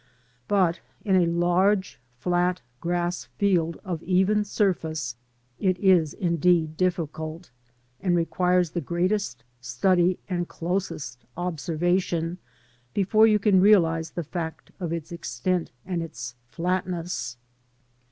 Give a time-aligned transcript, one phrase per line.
[0.47, 5.15] But in a large flat grass field of even surface
[5.59, 7.51] it is indeed difficult,
[7.99, 12.39] and requires the greatest study and closest observation
[12.95, 17.37] before you can realise the fact of its extent and its flatness.